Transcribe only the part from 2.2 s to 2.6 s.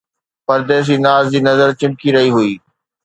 هئي